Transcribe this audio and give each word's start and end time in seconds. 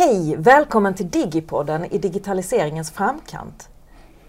Hej! 0.00 0.36
Välkommen 0.36 0.94
till 0.94 1.10
Digipodden 1.10 1.84
i 1.84 1.98
digitaliseringens 1.98 2.90
framkant. 2.90 3.68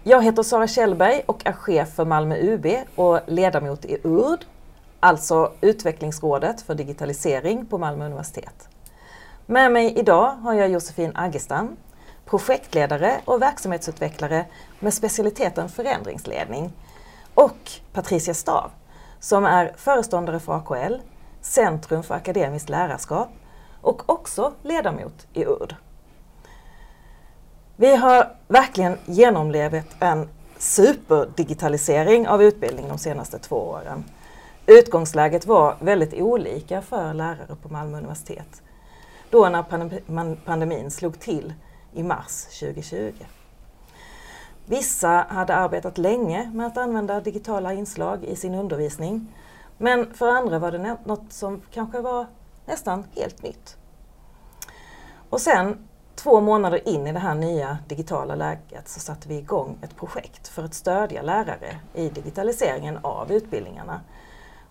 Jag 0.02 0.24
heter 0.24 0.42
Sara 0.42 0.66
Kjellberg 0.66 1.22
och 1.26 1.46
är 1.46 1.52
chef 1.52 1.94
för 1.94 2.04
Malmö 2.04 2.36
UB 2.36 2.66
och 2.94 3.20
ledamot 3.26 3.84
i 3.84 3.98
URD, 4.04 4.44
alltså 5.00 5.52
Utvecklingsrådet 5.60 6.60
för 6.60 6.74
digitalisering 6.74 7.66
på 7.66 7.78
Malmö 7.78 8.06
universitet. 8.06 8.68
Med 9.46 9.72
mig 9.72 9.98
idag 9.98 10.32
har 10.32 10.54
jag 10.54 10.68
Josefin 10.68 11.12
Aggestam, 11.14 11.76
projektledare 12.26 13.20
och 13.24 13.42
verksamhetsutvecklare 13.42 14.46
med 14.80 14.94
specialiteten 14.94 15.68
förändringsledning 15.68 16.72
och 17.34 17.70
Patricia 17.92 18.34
Stav 18.34 18.70
som 19.20 19.44
är 19.44 19.72
föreståndare 19.76 20.40
för 20.40 20.52
AKL, 20.52 20.94
Centrum 21.40 22.02
för 22.02 22.14
akademiskt 22.14 22.68
lärarskap 22.68 23.28
och 23.82 24.10
också 24.10 24.52
ledamot 24.62 25.26
i 25.32 25.44
URD. 25.44 25.74
Vi 27.76 27.96
har 27.96 28.36
verkligen 28.48 28.98
genomlevt 29.04 29.96
en 29.98 30.28
superdigitalisering 30.58 32.28
av 32.28 32.42
utbildning 32.42 32.88
de 32.88 32.98
senaste 32.98 33.38
två 33.38 33.56
åren. 33.56 34.04
Utgångsläget 34.66 35.46
var 35.46 35.76
väldigt 35.80 36.14
olika 36.14 36.82
för 36.82 37.14
lärare 37.14 37.56
på 37.62 37.68
Malmö 37.68 37.98
universitet. 37.98 38.62
Då 39.30 39.48
när 39.48 40.34
pandemin 40.44 40.90
slog 40.90 41.20
till 41.20 41.54
i 41.92 42.02
mars 42.02 42.44
2020. 42.60 43.12
Vissa 44.66 45.26
hade 45.28 45.54
arbetat 45.54 45.98
länge 45.98 46.50
med 46.54 46.66
att 46.66 46.76
använda 46.76 47.20
digitala 47.20 47.72
inslag 47.72 48.24
i 48.24 48.36
sin 48.36 48.54
undervisning. 48.54 49.34
Men 49.78 50.14
för 50.14 50.28
andra 50.28 50.58
var 50.58 50.72
det 50.72 50.96
något 51.04 51.32
som 51.32 51.62
kanske 51.70 52.00
var 52.00 52.26
nästan 52.66 53.04
helt 53.16 53.42
nytt. 53.42 53.76
Och 55.30 55.40
sen 55.40 55.88
två 56.14 56.40
månader 56.40 56.88
in 56.88 57.06
i 57.06 57.12
det 57.12 57.18
här 57.18 57.34
nya 57.34 57.78
digitala 57.88 58.34
läget 58.34 58.88
så 58.88 59.00
satte 59.00 59.28
vi 59.28 59.38
igång 59.38 59.78
ett 59.82 59.96
projekt 59.96 60.48
för 60.48 60.64
att 60.64 60.74
stödja 60.74 61.22
lärare 61.22 61.76
i 61.94 62.08
digitaliseringen 62.08 62.98
av 63.02 63.32
utbildningarna 63.32 64.00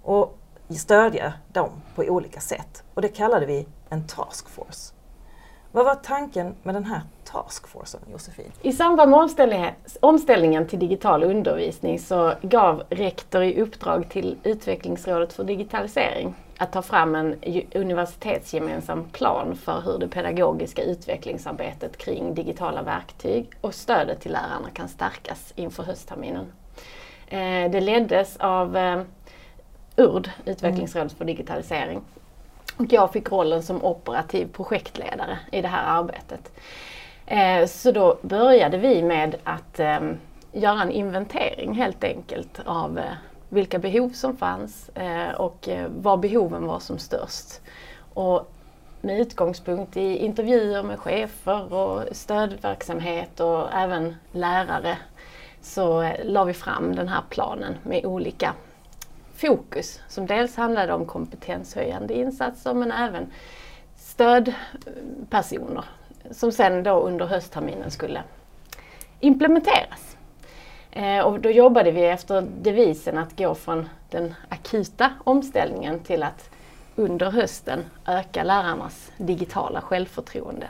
och 0.03 0.37
stödja 0.69 1.33
dem 1.53 1.69
på 1.95 2.03
olika 2.03 2.39
sätt. 2.39 2.83
Och 2.93 3.01
det 3.01 3.07
kallade 3.07 3.45
vi 3.45 3.67
en 3.89 4.07
taskforce. 4.07 4.93
Vad 5.71 5.85
var 5.85 5.95
tanken 5.95 6.55
med 6.63 6.75
den 6.75 6.85
här 6.85 7.01
taskforcen, 7.23 8.01
Josefin? 8.11 8.51
I 8.61 8.73
samband 8.73 9.11
med 9.11 9.73
omställningen 9.99 10.67
till 10.67 10.79
digital 10.79 11.23
undervisning 11.23 11.99
så 11.99 12.33
gav 12.41 12.83
rektor 12.89 13.43
i 13.43 13.61
uppdrag 13.61 14.09
till 14.09 14.37
Utvecklingsrådet 14.43 15.33
för 15.33 15.43
digitalisering 15.43 16.35
att 16.61 16.71
ta 16.71 16.81
fram 16.81 17.15
en 17.15 17.35
universitetsgemensam 17.75 19.03
plan 19.03 19.55
för 19.55 19.81
hur 19.81 19.97
det 19.97 20.07
pedagogiska 20.07 20.83
utvecklingsarbetet 20.83 21.97
kring 21.97 22.33
digitala 22.33 22.81
verktyg 22.81 23.49
och 23.61 23.73
stödet 23.73 24.21
till 24.21 24.31
lärarna 24.31 24.69
kan 24.73 24.87
stärkas 24.87 25.53
inför 25.55 25.83
höstterminen. 25.83 26.45
Eh, 27.27 27.71
det 27.71 27.81
leddes 27.81 28.37
av 28.37 28.77
eh, 28.77 29.01
URD, 29.95 30.29
Utvecklingsrådet 30.45 31.11
för 31.13 31.25
digitalisering. 31.25 32.01
Och 32.77 32.93
jag 32.93 33.13
fick 33.13 33.31
rollen 33.31 33.63
som 33.63 33.83
operativ 33.83 34.47
projektledare 34.53 35.39
i 35.51 35.61
det 35.61 35.67
här 35.67 35.99
arbetet. 35.99 36.51
Eh, 37.25 37.65
så 37.65 37.91
då 37.91 38.17
började 38.21 38.77
vi 38.77 39.03
med 39.03 39.35
att 39.43 39.79
göra 40.51 40.81
en 40.81 40.91
inventering 40.91 41.73
helt 41.73 42.03
enkelt 42.03 42.61
av 42.65 42.99
vilka 43.51 43.79
behov 43.79 44.09
som 44.09 44.37
fanns 44.37 44.89
eh, 44.89 45.31
och 45.31 45.69
eh, 45.69 45.87
var 45.87 46.17
behoven 46.17 46.65
var 46.65 46.79
som 46.79 46.97
störst. 46.97 47.61
Och 48.13 48.51
med 49.01 49.19
utgångspunkt 49.19 49.97
i 49.97 50.17
intervjuer 50.17 50.83
med 50.83 50.99
chefer 50.99 51.73
och 51.73 52.03
stödverksamhet 52.11 53.39
och 53.39 53.73
även 53.73 54.15
lärare 54.31 54.97
så 55.61 56.01
eh, 56.01 56.25
la 56.25 56.43
vi 56.43 56.53
fram 56.53 56.95
den 56.95 57.07
här 57.07 57.21
planen 57.29 57.77
med 57.83 58.05
olika 58.05 58.53
fokus 59.35 60.01
som 60.07 60.25
dels 60.25 60.55
handlade 60.55 60.93
om 60.93 61.05
kompetenshöjande 61.05 62.13
insatser 62.13 62.73
men 62.73 62.91
även 62.91 63.27
stödpersoner 63.95 65.85
som 66.31 66.51
sen 66.51 66.83
då 66.83 67.01
under 67.01 67.25
höstterminen 67.25 67.91
skulle 67.91 68.23
implementeras. 69.19 70.17
Eh, 70.91 71.19
och 71.19 71.39
då 71.39 71.49
jobbade 71.49 71.91
vi 71.91 72.05
efter 72.05 72.41
devisen 72.41 73.17
att 73.17 73.37
gå 73.37 73.55
från 73.55 73.89
den 74.09 74.33
akuta 74.49 75.11
omställningen 75.23 75.99
till 75.99 76.23
att 76.23 76.49
under 76.95 77.31
hösten 77.31 77.85
öka 78.07 78.43
lärarnas 78.43 79.11
digitala 79.17 79.81
självförtroende. 79.81 80.67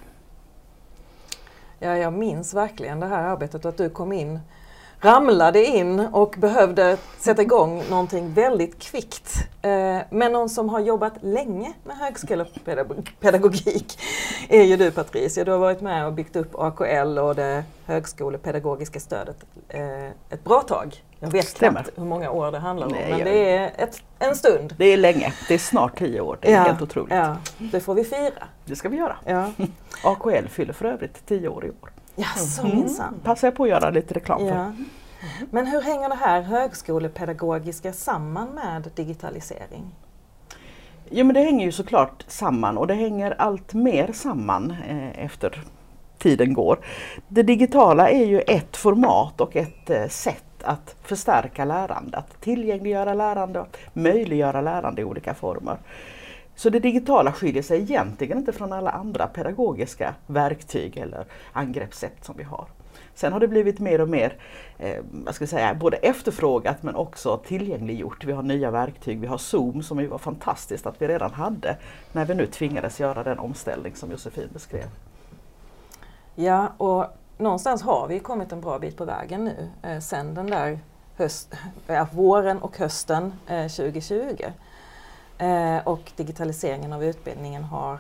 Ja, 1.80 1.98
jag 1.98 2.14
minns 2.14 2.54
verkligen 2.54 3.00
det 3.00 3.06
här 3.06 3.24
arbetet 3.24 3.66
och 3.66 3.70
att 3.70 3.78
du 3.78 3.90
kom 3.90 4.12
in 4.12 4.40
ramlade 5.02 5.66
in 5.66 6.00
och 6.00 6.36
behövde 6.38 6.98
sätta 7.18 7.42
igång 7.42 7.84
någonting 7.90 8.34
väldigt 8.34 8.80
kvickt. 8.80 9.48
Eh, 9.62 9.98
men 10.10 10.32
någon 10.32 10.50
som 10.50 10.70
har 10.70 10.80
jobbat 10.80 11.14
länge 11.22 11.74
med 11.84 11.98
högskolepedagogik 11.98 14.00
är 14.50 14.64
ju 14.64 14.78
du 14.78 14.92
Patricia. 14.92 15.44
Du 15.44 15.52
har 15.52 15.58
varit 15.58 15.82
med 15.82 16.06
och 16.06 16.14
byggt 16.14 16.36
upp 16.36 16.56
AKL 16.56 17.18
och 17.18 17.36
det 17.36 17.64
högskolepedagogiska 17.86 19.00
stödet 19.00 19.38
eh, 19.70 20.06
ett 20.06 20.44
bra 20.44 20.62
tag. 20.62 21.04
Jag 21.20 21.32
vet 21.32 21.48
Stämmer. 21.48 21.82
knappt 21.82 22.00
hur 22.00 22.06
många 22.06 22.32
år 22.32 22.52
det 22.52 22.60
handlar 22.60 22.88
om, 22.88 22.94
Nej, 22.94 23.10
men 23.10 23.24
det 23.24 23.56
är 23.56 23.72
ett, 23.78 24.02
en 24.20 24.36
stund. 24.36 24.76
Det 24.78 24.86
är 24.86 24.98
länge, 24.98 25.34
det 25.48 25.54
är 25.54 25.58
snart 25.58 25.98
tio 25.98 26.22
år. 26.22 26.38
Det 26.42 26.52
är 26.52 26.56
ja, 26.56 26.64
helt 26.64 26.82
otroligt. 26.82 27.14
Ja, 27.14 27.38
det 27.58 27.80
får 27.80 27.96
vi 27.96 28.04
fira. 28.04 28.44
Det 28.66 28.76
ska 28.76 28.90
vi 28.90 28.98
göra. 28.98 29.16
Ja. 29.26 29.52
AKL 30.04 30.48
fyller 30.48 30.74
för 30.74 30.86
övrigt 30.86 31.26
tio 31.26 31.48
år 31.48 31.66
i 31.66 31.70
år. 31.70 31.92
Jaså 32.22 32.62
mm. 32.62 32.78
minsann. 32.78 33.14
Passar 33.24 33.48
jag 33.48 33.56
på 33.56 33.64
att 33.64 33.70
göra 33.70 33.90
lite 33.90 34.14
reklam 34.14 34.40
för. 34.40 34.56
Ja. 34.56 34.74
Men 35.52 35.68
hur 35.68 35.82
hänger 35.82 36.10
det 36.10 36.16
här 36.16 36.42
högskolepedagogiska 36.42 37.94
samman 37.94 38.50
med 38.50 38.92
digitalisering? 38.96 39.96
Jo 41.10 41.26
men 41.26 41.34
det 41.34 41.42
hänger 41.42 41.66
ju 41.66 41.72
såklart 41.72 42.26
samman 42.28 42.78
och 42.78 42.88
det 42.88 42.94
hänger 42.94 43.36
allt 43.38 43.74
mer 43.74 44.12
samman 44.14 44.76
eh, 44.88 45.26
efter 45.26 45.64
tiden 46.18 46.54
går. 46.54 46.80
Det 47.28 47.44
digitala 47.44 48.10
är 48.10 48.26
ju 48.26 48.40
ett 48.42 48.78
format 48.78 49.42
och 49.42 49.56
ett 49.56 49.90
eh, 49.90 50.08
sätt 50.08 50.44
att 50.64 50.96
förstärka 51.04 51.66
lärande, 51.66 52.18
att 52.18 52.42
tillgängliggöra 52.42 53.14
lärande 53.14 53.60
och 53.60 53.78
möjliggöra 53.94 54.62
lärande 54.62 55.02
i 55.02 55.06
olika 55.06 55.34
former. 55.34 55.78
Så 56.56 56.70
det 56.70 56.80
digitala 56.80 57.32
skiljer 57.32 57.64
sig 57.64 57.82
egentligen 57.82 58.38
inte 58.38 58.52
från 58.52 58.74
alla 58.74 58.90
andra 58.90 59.28
pedagogiska 59.28 60.16
verktyg 60.28 60.98
eller 60.98 61.26
angreppssätt 61.54 62.26
som 62.26 62.38
vi 62.38 62.44
har. 62.44 62.68
Sen 63.16 63.34
har 63.34 63.40
det 63.40 63.48
blivit 63.48 63.80
mer 63.80 64.02
och 64.02 64.10
mer 64.10 64.38
eh, 64.78 65.04
vad 65.12 65.36
ska 65.36 65.42
jag 65.42 65.50
säga, 65.50 65.74
både 65.74 65.98
efterfrågat 65.98 66.84
men 66.84 66.96
också 66.96 67.38
tillgängliggjort. 67.38 68.24
Vi 68.24 68.32
har 68.32 68.44
nya 68.44 68.72
verktyg, 68.72 69.20
vi 69.20 69.28
har 69.28 69.38
Zoom 69.38 69.84
som 69.84 70.00
ju 70.00 70.08
var 70.08 70.18
fantastiskt 70.18 70.86
att 70.86 71.02
vi 71.02 71.08
redan 71.08 71.34
hade 71.34 71.78
när 72.12 72.26
vi 72.26 72.36
nu 72.36 72.46
tvingades 72.46 73.00
göra 73.00 73.24
den 73.24 73.40
omställning 73.40 73.96
som 73.96 74.12
Josefin 74.12 74.50
beskrev. 74.54 74.88
Ja, 76.36 76.68
och 76.78 77.06
någonstans 77.38 77.82
har 77.82 78.08
vi 78.08 78.20
kommit 78.20 78.52
en 78.52 78.62
bra 78.62 78.80
bit 78.80 78.98
på 78.98 79.06
vägen 79.06 79.46
nu 79.46 79.70
eh, 79.90 80.00
sen 80.00 80.34
den 80.34 80.48
där 80.48 80.80
höst, 81.18 81.54
äh, 81.88 82.14
våren 82.14 82.62
och 82.62 82.78
hösten 82.78 83.34
eh, 83.48 83.68
2020. 83.68 84.36
Eh, 85.42 85.88
och 85.88 86.12
digitaliseringen 86.16 86.94
av 86.94 87.04
utbildningen 87.04 87.64
har 87.64 88.00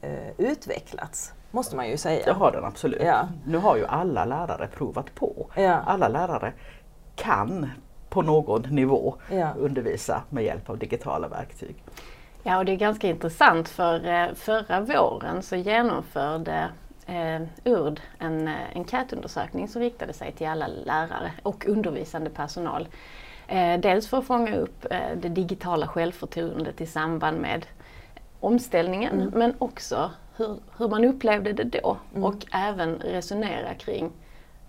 eh, 0.00 0.30
utvecklats 0.38 1.32
måste 1.50 1.76
man 1.76 1.88
ju 1.88 1.96
säga. 1.96 2.24
Det 2.24 2.32
har 2.32 2.52
den 2.52 2.64
absolut. 2.64 3.02
Ja. 3.04 3.28
Nu 3.46 3.58
har 3.58 3.76
ju 3.76 3.86
alla 3.86 4.24
lärare 4.24 4.68
provat 4.74 5.14
på. 5.14 5.50
Ja. 5.56 5.80
Alla 5.86 6.08
lärare 6.08 6.52
kan 7.16 7.70
på 8.08 8.22
någon 8.22 8.62
nivå 8.62 9.14
ja. 9.30 9.50
undervisa 9.58 10.22
med 10.30 10.44
hjälp 10.44 10.70
av 10.70 10.78
digitala 10.78 11.28
verktyg. 11.28 11.84
Ja 12.42 12.58
och 12.58 12.64
det 12.64 12.72
är 12.72 12.76
ganska 12.76 13.08
intressant 13.08 13.68
för 13.68 14.06
eh, 14.08 14.34
förra 14.34 14.80
våren 14.80 15.42
så 15.42 15.56
genomförde 15.56 16.68
eh, 17.06 17.42
URD 17.64 18.00
en 18.18 18.48
eh, 18.48 18.54
enkätundersökning 18.74 19.68
som 19.68 19.82
riktade 19.82 20.12
sig 20.12 20.32
till 20.32 20.46
alla 20.46 20.66
lärare 20.66 21.32
och 21.42 21.66
undervisande 21.68 22.30
personal. 22.30 22.88
Eh, 23.52 23.80
dels 23.80 24.08
för 24.08 24.18
att 24.18 24.24
fånga 24.24 24.56
upp 24.56 24.86
eh, 24.90 25.16
det 25.16 25.28
digitala 25.28 25.86
självförtroendet 25.86 26.80
i 26.80 26.86
samband 26.86 27.40
med 27.40 27.66
omställningen 28.40 29.20
mm. 29.20 29.30
men 29.34 29.54
också 29.58 30.10
hur, 30.36 30.56
hur 30.76 30.88
man 30.88 31.04
upplevde 31.04 31.52
det 31.52 31.64
då 31.64 31.96
mm. 32.12 32.24
och 32.24 32.46
även 32.52 32.94
resonera 32.94 33.74
kring 33.74 34.10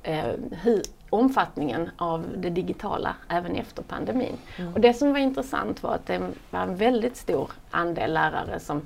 eh, 0.04 0.34
hur, 0.52 0.82
omfattningen 1.10 1.90
av 1.98 2.26
det 2.38 2.50
digitala 2.50 3.16
även 3.30 3.56
efter 3.56 3.84
pandemin. 3.84 4.38
Mm. 4.58 4.74
Och 4.74 4.80
det 4.80 4.94
som 4.94 5.12
var 5.12 5.20
intressant 5.20 5.84
var 5.84 5.96
att 5.96 6.06
det 6.06 6.22
var 6.50 6.60
en 6.60 6.76
väldigt 6.76 7.18
stor 7.18 7.52
andel 7.72 8.14
lärare 8.14 8.60
som 8.60 8.82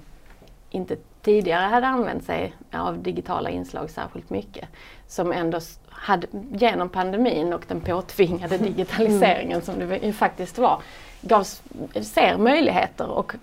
inte 0.69 0.97
tidigare 1.21 1.65
hade 1.65 1.87
använt 1.87 2.23
sig 2.23 2.53
av 2.73 3.03
digitala 3.03 3.49
inslag 3.49 3.89
särskilt 3.89 4.29
mycket. 4.29 4.69
Som 5.07 5.31
ändå 5.31 5.59
hade, 5.89 6.27
genom 6.51 6.89
pandemin 6.89 7.53
och 7.53 7.63
den 7.67 7.81
påtvingade 7.81 8.57
digitaliseringen 8.57 9.61
mm. 9.61 9.61
som 9.61 9.79
det 9.79 10.13
faktiskt 10.13 10.57
var, 10.57 10.81
gavs, 11.21 11.63
ser 12.01 12.37
möjligheter 12.37 13.09
och 13.09 13.33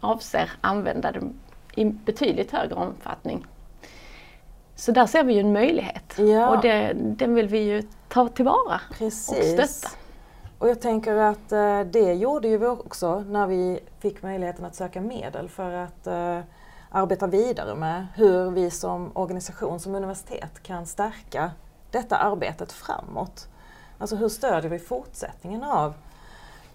avser 0.00 0.50
använda 0.60 1.12
det 1.12 1.20
i 1.74 1.84
betydligt 1.84 2.50
högre 2.50 2.74
omfattning 2.74 3.46
Så 4.76 4.92
där 4.92 5.06
ser 5.06 5.24
vi 5.24 5.34
ju 5.34 5.40
en 5.40 5.52
möjlighet 5.52 6.14
Ja. 6.18 6.48
och 6.48 6.62
det, 6.62 6.92
den 6.94 7.34
vill 7.34 7.48
vi 7.48 7.58
ju 7.58 7.82
ta 8.08 8.28
tillvara 8.28 8.80
och 8.90 8.96
Precis. 8.98 9.52
stötta. 9.52 9.96
Och 10.58 10.68
jag 10.68 10.80
tänker 10.80 11.16
att 11.16 11.52
eh, 11.52 11.80
det 11.80 12.14
gjorde 12.14 12.48
ju 12.48 12.58
vi 12.58 12.66
också 12.66 13.20
när 13.20 13.46
vi 13.46 13.80
fick 13.98 14.22
möjligheten 14.22 14.64
att 14.64 14.74
söka 14.74 15.00
medel 15.00 15.48
för 15.48 15.72
att 15.72 16.06
eh, 16.06 16.40
arbeta 16.94 17.26
vidare 17.26 17.74
med 17.74 18.06
hur 18.14 18.50
vi 18.50 18.70
som 18.70 19.10
organisation, 19.14 19.80
som 19.80 19.94
universitet 19.94 20.62
kan 20.62 20.86
stärka 20.86 21.50
detta 21.90 22.16
arbetet 22.16 22.72
framåt. 22.72 23.48
Alltså 23.98 24.16
hur 24.16 24.28
stödjer 24.28 24.70
vi 24.70 24.78
fortsättningen 24.78 25.62
av 25.64 25.94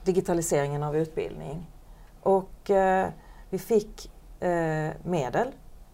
digitaliseringen 0.03 0.83
av 0.83 0.97
utbildning? 0.97 1.65
Och 2.23 2.69
eh, 2.69 3.07
vi 3.49 3.59
fick 3.59 4.11
eh, 4.39 4.89
medel 5.03 5.47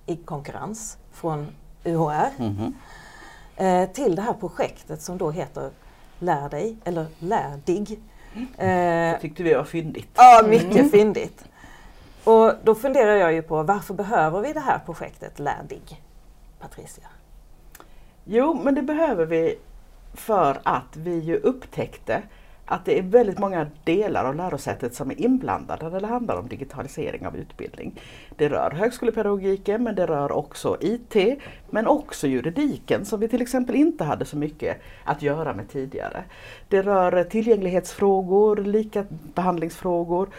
i 0.05 0.15
konkurrens 0.15 0.97
från 1.11 1.47
UHR 1.83 2.29
Mhm. 2.37 2.73
eh, 3.55 3.89
till 3.89 4.15
det 4.15 4.21
här 4.21 4.33
projektet 4.33 5.01
som 5.01 5.17
då 5.17 5.31
heter 5.31 5.69
Lär 6.19 6.49
dig, 6.49 6.77
eller 6.83 7.05
Lärdig. 7.19 7.99
Eh, 8.35 8.41
Det 8.67 9.17
tyckte 9.21 9.43
vi 9.43 9.53
var 9.53 9.63
fyndigt. 9.63 10.09
ja, 10.15 10.43
mycket 10.49 10.91
fyndigt. 10.91 11.43
Och 12.25 12.53
då 12.63 12.75
funderar 12.75 13.15
jag 13.15 13.33
ju 13.33 13.41
på 13.41 13.63
varför 13.63 13.93
behöver 13.93 14.41
vi 14.41 14.53
det 14.53 14.59
här 14.59 14.79
projektet 14.85 15.39
Lärdig? 15.39 16.01
Patricia? 16.59 17.07
Jo, 18.23 18.61
men 18.63 18.75
det 18.75 18.81
behöver 18.81 19.25
vi 19.25 19.59
för 20.13 20.57
att 20.63 20.97
vi 20.97 21.19
ju 21.19 21.35
upptäckte 21.35 22.23
att 22.65 22.85
det 22.85 22.99
är 22.99 23.03
väldigt 23.03 23.39
många 23.39 23.67
delar 23.83 24.25
av 24.25 24.35
lärosätet 24.35 24.95
som 24.95 25.11
är 25.11 25.21
inblandade 25.21 25.89
när 25.89 25.99
det 25.99 26.07
handlar 26.07 26.37
om 26.37 26.47
digitalisering 26.47 27.27
av 27.27 27.37
utbildning. 27.37 28.01
Det 28.35 28.49
rör 28.49 28.71
högskolepedagogiken 28.71 29.83
men 29.83 29.95
det 29.95 30.05
rör 30.05 30.31
också 30.31 30.77
IT 30.81 31.41
men 31.69 31.87
också 31.87 32.27
juridiken 32.27 33.05
som 33.05 33.19
vi 33.19 33.27
till 33.27 33.41
exempel 33.41 33.75
inte 33.75 34.03
hade 34.03 34.25
så 34.25 34.37
mycket 34.37 34.77
att 35.03 35.21
göra 35.21 35.53
med 35.53 35.69
tidigare. 35.69 36.23
Det 36.69 36.81
rör 36.81 37.23
tillgänglighetsfrågor, 37.23 38.57
likabehandlingsfrågor 38.57 40.29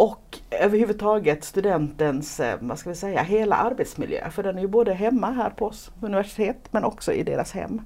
och 0.00 0.38
överhuvudtaget 0.50 1.44
studentens, 1.44 2.40
eh, 2.40 2.56
vad 2.60 2.78
ska 2.78 2.90
vi 2.90 2.96
säga, 2.96 3.22
hela 3.22 3.56
arbetsmiljö. 3.56 4.30
För 4.30 4.42
den 4.42 4.56
är 4.56 4.62
ju 4.62 4.68
både 4.68 4.94
hemma 4.94 5.30
här 5.30 5.50
på 5.50 5.66
oss 5.66 5.90
universitet 6.00 6.68
men 6.70 6.84
också 6.84 7.12
i 7.12 7.22
deras 7.22 7.52
hem. 7.52 7.80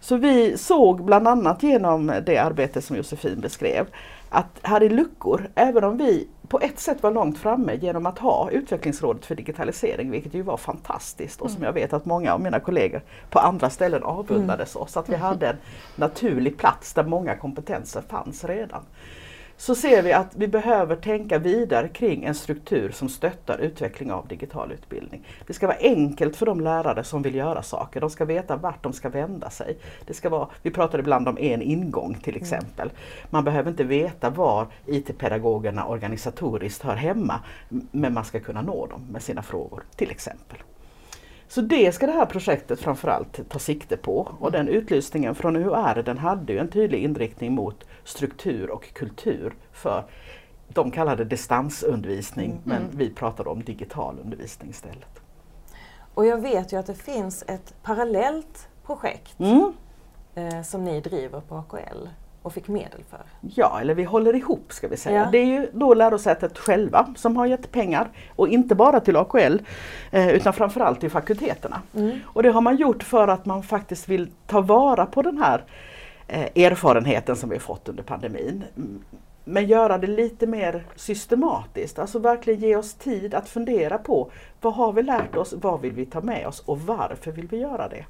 Så 0.00 0.16
vi 0.16 0.58
såg 0.58 1.04
bland 1.04 1.28
annat 1.28 1.62
genom 1.62 2.06
det 2.26 2.38
arbete 2.38 2.82
som 2.82 2.96
Josefin 2.96 3.40
beskrev 3.40 3.86
att 4.28 4.58
här 4.62 4.80
är 4.80 4.90
luckor, 4.90 5.48
även 5.54 5.84
om 5.84 5.96
vi 5.96 6.28
på 6.48 6.60
ett 6.60 6.78
sätt 6.78 7.02
var 7.02 7.10
långt 7.10 7.38
framme 7.38 7.74
genom 7.74 8.06
att 8.06 8.18
ha 8.18 8.50
Utvecklingsrådet 8.50 9.26
för 9.26 9.34
digitalisering, 9.34 10.10
vilket 10.10 10.34
ju 10.34 10.42
var 10.42 10.56
fantastiskt 10.56 11.40
och 11.40 11.50
som 11.50 11.62
jag 11.62 11.72
vet 11.72 11.92
att 11.92 12.04
många 12.04 12.34
av 12.34 12.40
mina 12.40 12.60
kollegor 12.60 13.02
på 13.30 13.38
andra 13.38 13.70
ställen 13.70 14.02
avundades 14.02 14.76
oss, 14.76 14.96
att 14.96 15.08
vi 15.08 15.16
hade 15.16 15.48
en 15.48 15.56
naturlig 15.96 16.58
plats 16.58 16.94
där 16.94 17.04
många 17.04 17.36
kompetenser 17.36 18.02
fanns 18.08 18.44
redan 18.44 18.82
så 19.60 19.74
ser 19.74 20.02
vi 20.02 20.12
att 20.12 20.36
vi 20.36 20.48
behöver 20.48 20.96
tänka 20.96 21.38
vidare 21.38 21.88
kring 21.88 22.24
en 22.24 22.34
struktur 22.34 22.90
som 22.90 23.08
stöttar 23.08 23.58
utveckling 23.58 24.12
av 24.12 24.28
digital 24.28 24.72
utbildning. 24.72 25.26
Det 25.46 25.52
ska 25.52 25.66
vara 25.66 25.76
enkelt 25.80 26.36
för 26.36 26.46
de 26.46 26.60
lärare 26.60 27.04
som 27.04 27.22
vill 27.22 27.34
göra 27.34 27.62
saker. 27.62 28.00
De 28.00 28.10
ska 28.10 28.24
veta 28.24 28.56
vart 28.56 28.82
de 28.82 28.92
ska 28.92 29.08
vända 29.08 29.50
sig. 29.50 29.78
Det 30.06 30.14
ska 30.14 30.28
vara, 30.28 30.48
vi 30.62 30.70
pratar 30.70 30.98
ibland 30.98 31.28
om 31.28 31.38
en 31.38 31.62
ingång 31.62 32.14
till 32.14 32.36
exempel. 32.36 32.90
Man 33.30 33.44
behöver 33.44 33.70
inte 33.70 33.84
veta 33.84 34.30
var 34.30 34.66
IT-pedagogerna 34.86 35.86
organisatoriskt 35.86 36.82
hör 36.82 36.96
hemma 36.96 37.40
men 37.90 38.14
man 38.14 38.24
ska 38.24 38.40
kunna 38.40 38.62
nå 38.62 38.86
dem 38.86 39.06
med 39.12 39.22
sina 39.22 39.42
frågor 39.42 39.82
till 39.96 40.10
exempel. 40.10 40.58
Så 41.50 41.60
det 41.60 41.92
ska 41.92 42.06
det 42.06 42.12
här 42.12 42.26
projektet 42.26 42.80
framförallt 42.80 43.48
ta 43.48 43.58
sikte 43.58 43.96
på. 43.96 44.34
Och 44.40 44.52
den 44.52 44.68
utlysningen 44.68 45.34
från 45.34 45.56
UHR 45.56 46.02
den 46.02 46.18
hade 46.18 46.52
ju 46.52 46.58
en 46.58 46.68
tydlig 46.68 47.02
inriktning 47.04 47.52
mot 47.52 47.84
struktur 48.04 48.70
och 48.70 48.94
kultur 48.94 49.54
för 49.72 50.04
de 50.68 50.90
kallade 50.90 51.24
distansundervisning. 51.24 52.60
Men 52.64 52.82
vi 52.92 53.10
pratade 53.10 53.50
om 53.50 53.62
digital 53.64 54.18
undervisning 54.24 54.70
istället. 54.70 55.20
Och 56.14 56.26
jag 56.26 56.40
vet 56.40 56.72
ju 56.72 56.76
att 56.78 56.86
det 56.86 56.94
finns 56.94 57.44
ett 57.46 57.74
parallellt 57.82 58.68
projekt 58.86 59.40
Mm. 59.40 59.72
eh, 60.34 60.62
som 60.62 60.84
ni 60.84 61.00
driver 61.00 61.40
på 61.40 61.54
AKL 61.56 62.06
och 62.42 62.52
fick 62.52 62.68
medel 62.68 63.00
för. 63.10 63.20
Ja, 63.40 63.80
eller 63.80 63.94
vi 63.94 64.04
håller 64.04 64.36
ihop 64.36 64.72
ska 64.72 64.88
vi 64.88 64.96
säga. 64.96 65.20
Ja. 65.20 65.28
Det 65.32 65.38
är 65.38 65.44
ju 65.44 65.70
då 65.72 65.94
lärosätet 65.94 66.58
själva 66.58 67.14
som 67.16 67.36
har 67.36 67.46
gett 67.46 67.72
pengar 67.72 68.08
och 68.36 68.48
inte 68.48 68.74
bara 68.74 69.00
till 69.00 69.16
AKL 69.16 69.58
eh, 70.10 70.28
utan 70.28 70.52
framförallt 70.52 71.00
till 71.00 71.10
fakulteterna. 71.10 71.82
Mm. 71.94 72.18
Och 72.24 72.42
det 72.42 72.50
har 72.50 72.60
man 72.60 72.76
gjort 72.76 73.02
för 73.02 73.28
att 73.28 73.46
man 73.46 73.62
faktiskt 73.62 74.08
vill 74.08 74.30
ta 74.46 74.60
vara 74.60 75.06
på 75.06 75.22
den 75.22 75.38
här 75.38 75.64
eh, 76.28 76.64
erfarenheten 76.64 77.36
som 77.36 77.50
vi 77.50 77.56
har 77.56 77.60
fått 77.60 77.88
under 77.88 78.02
pandemin. 78.02 78.64
Mm, 79.50 79.54
Men 79.54 79.66
göra 79.66 79.98
det 79.98 80.06
lite 80.06 80.46
mer 80.46 80.84
systematiskt, 80.96 81.98
alltså 81.98 82.18
verkligen 82.18 82.60
ge 82.60 82.76
oss 82.76 82.94
tid 82.94 83.34
att 83.34 83.48
fundera 83.48 83.98
på 83.98 84.30
vad 84.60 84.74
har 84.74 84.92
vi 84.92 85.02
lärt 85.02 85.36
oss, 85.36 85.54
vad 85.60 85.80
vill 85.80 85.92
vi 85.92 86.06
ta 86.06 86.20
med 86.20 86.46
oss 86.46 86.60
och 86.60 86.80
varför 86.80 87.32
vill 87.32 87.48
vi 87.48 87.56
göra 87.56 87.88
det. 87.88 88.04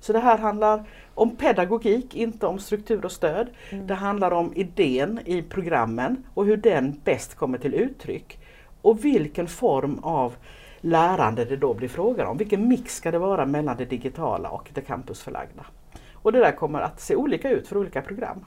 Så 0.00 0.12
det 0.12 0.18
här 0.18 0.38
handlar 0.38 0.84
om 1.14 1.36
pedagogik, 1.36 2.14
inte 2.14 2.46
om 2.46 2.58
struktur 2.58 3.04
och 3.04 3.12
stöd. 3.12 3.48
Det 3.70 3.94
handlar 3.94 4.30
om 4.30 4.52
idén 4.54 5.20
i 5.24 5.42
programmen 5.42 6.24
och 6.34 6.44
hur 6.46 6.56
den 6.56 7.00
bäst 7.04 7.34
kommer 7.34 7.58
till 7.58 7.74
uttryck. 7.74 8.38
Och 8.82 9.04
vilken 9.04 9.46
form 9.46 9.98
av 10.02 10.34
lärande 10.80 11.44
det 11.44 11.56
då 11.56 11.74
blir 11.74 11.88
frågan 11.88 12.26
om. 12.26 12.36
Vilken 12.36 12.68
mix 12.68 12.96
ska 12.96 13.10
det 13.10 13.18
vara 13.18 13.46
mellan 13.46 13.76
det 13.76 13.84
digitala 13.84 14.48
och 14.48 14.70
det 14.74 14.80
campusförlagda. 14.80 15.66
Och 16.12 16.32
det 16.32 16.38
där 16.38 16.52
kommer 16.52 16.80
att 16.80 17.00
se 17.00 17.16
olika 17.16 17.50
ut 17.50 17.68
för 17.68 17.76
olika 17.76 18.02
program. 18.02 18.44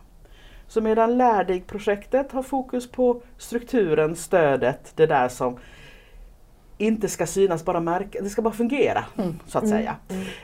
Så 0.67 0.81
medan 0.81 1.17
Lärdig-projektet 1.17 2.31
har 2.31 2.43
fokus 2.43 2.91
på 2.91 3.21
strukturen, 3.37 4.15
stödet, 4.15 4.91
det 4.95 5.05
där 5.05 5.29
som 5.29 5.57
inte 6.77 7.07
ska 7.09 7.25
synas, 7.25 7.65
bara 7.65 7.79
märka, 7.79 8.21
det 8.21 8.29
ska 8.29 8.41
bara 8.41 8.53
fungera 8.53 9.05
så 9.47 9.57
att 9.57 9.69
säga. 9.69 9.95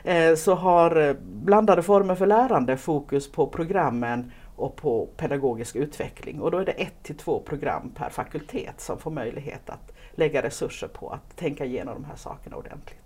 Eh, 0.04 0.36
så 0.36 0.56
har 0.56 1.08
eh, 1.08 1.14
blandade 1.24 1.84
former 1.84 2.16
för 2.16 2.26
lärande 2.26 2.78
fokus 2.78 3.32
på 3.32 3.48
programmen 3.48 4.32
och 4.56 4.76
på 4.76 5.10
pedagogisk 5.18 5.76
utveckling. 5.76 6.42
Och 6.42 6.52
då 6.52 6.58
är 6.58 6.66
det 6.66 6.72
ett 6.72 7.04
till 7.04 7.18
två 7.18 7.40
program 7.40 7.92
per 7.96 8.10
fakultet 8.10 8.82
som 8.82 8.98
får 8.98 9.12
möjlighet 9.12 9.70
att 9.70 9.92
lägga 10.12 10.44
resurser 10.44 10.88
på 10.88 11.10
att 11.10 11.38
tänka 11.38 11.66
igenom 11.66 11.94
de 11.94 12.06
här 12.06 12.16
sakerna 12.16 12.56
ordentligt. 12.56 13.03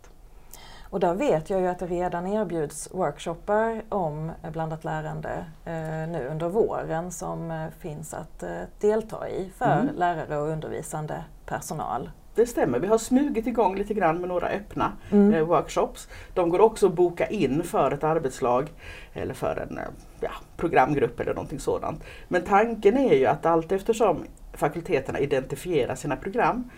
Och 0.90 1.00
där 1.00 1.14
vet 1.14 1.50
jag 1.50 1.62
ju 1.62 1.68
att 1.68 1.80
det 1.80 1.86
redan 1.88 2.28
erbjuds 2.28 2.90
workshoppar 2.94 3.82
om 3.90 4.32
blandat 4.54 4.84
lärande 4.84 5.46
eh, 5.66 6.10
nu 6.12 6.28
under 6.32 6.50
våren 6.50 7.12
som 7.12 7.52
eh, 7.52 7.66
finns 7.80 8.14
att 8.14 8.44
eh, 8.44 8.50
delta 8.80 9.30
i 9.30 9.52
för 9.58 9.80
Mm. 9.82 9.96
lärare 9.96 10.38
och 10.38 10.48
undervisande 10.48 11.24
personal. 11.46 12.10
Det 12.36 12.46
stämmer, 12.46 12.80
vi 12.80 12.88
har 12.88 12.98
smugit 12.98 13.48
igång 13.48 13.76
lite 13.76 13.94
grann 13.94 14.18
med 14.20 14.30
några 14.30 14.48
öppna 14.48 14.92
Mm. 15.12 15.48
workshops. 15.48 16.08
De 16.34 16.50
går 16.50 16.60
också 16.62 16.88
att 16.88 16.94
boka 16.94 17.28
in 17.28 17.64
för 17.64 17.92
ett 17.92 18.04
arbetslag 18.04 18.74
eller 19.14 19.34
för 19.34 19.56
en 19.70 19.80
ja, 20.20 20.30
programgrupp 20.58 21.20
eller 21.20 21.34
någonting 21.34 21.60
sådant. 21.60 22.04
Men 22.28 22.42
tanken 22.44 22.98
är 22.98 23.14
ju 23.14 23.26
att 23.26 23.46
allt 23.46 23.72
eftersom 23.72 24.24
fakulteterna 24.54 25.20
identifierar 25.20 25.96
sina 25.96 26.16
program, 26.16 26.70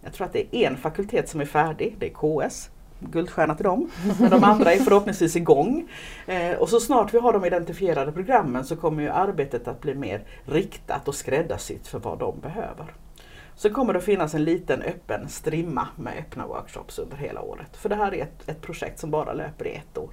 jag 0.00 0.12
tror 0.12 0.26
att 0.26 0.32
det 0.32 0.56
är 0.56 0.66
en 0.70 0.76
fakultet 0.76 1.28
som 1.28 1.40
är 1.40 1.44
färdig, 1.44 1.96
det 1.98 2.06
är 2.06 2.10
KS, 2.48 2.70
guldstjärna 3.00 3.54
till 3.54 3.64
dem. 3.64 3.90
Men 4.20 4.30
de 4.30 4.44
andra 4.44 4.72
är 4.72 4.76
förhoppningsvis 4.78 5.36
igång. 5.36 5.88
Eh, 6.26 6.56
och 6.56 6.68
så 6.68 6.80
snart 6.80 7.14
vi 7.14 7.18
har 7.18 7.32
de 7.32 7.44
identifierade 7.44 8.12
programmen 8.12 8.64
så 8.64 8.76
kommer 8.76 9.02
ju 9.02 9.08
arbetet 9.08 9.68
att 9.68 9.80
bli 9.80 9.94
mer 9.94 10.22
riktat 10.46 11.08
och 11.08 11.14
skräddarsytt 11.14 11.86
för 11.88 11.98
vad 11.98 12.18
de 12.18 12.40
behöver. 12.40 12.86
Så 13.56 13.70
kommer 13.70 13.92
det 13.92 13.98
att 13.98 14.04
finnas 14.04 14.34
en 14.34 14.44
liten 14.44 14.82
öppen 14.82 15.28
strimma 15.28 15.88
med 15.96 16.12
öppna 16.18 16.46
workshops 16.46 16.98
under 16.98 17.16
hela 17.16 17.40
året. 17.42 17.76
För 17.76 17.88
det 17.88 17.94
här 17.96 18.14
är 18.14 18.22
ett, 18.22 18.48
ett 18.48 18.60
projekt 18.62 18.98
som 18.98 19.10
bara 19.10 19.32
löper 19.32 19.66
i 19.66 19.74
ett 19.74 19.98
år. 19.98 20.10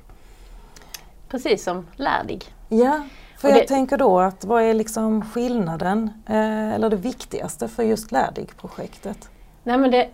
Precis 1.30 1.64
som 1.64 1.88
Lärdig. 1.96 2.46
Ja, 2.70 3.02
för 3.38 3.48
Och 3.48 3.52
jag 3.54 3.62
det- 3.64 3.68
tänker 3.68 3.98
då 3.98 4.20
att 4.20 4.46
vad 4.46 4.64
är 4.64 4.74
liksom 4.74 5.26
skillnaden 5.26 6.10
eh, 6.28 6.74
eller 6.74 6.90
det 6.90 6.96
viktigaste 6.96 7.68
för 7.68 7.84
just 7.84 8.12
Lärdig-projektet? 8.12 9.30
Nej, 9.64 9.78
men 9.78 9.92
det, 9.92 10.10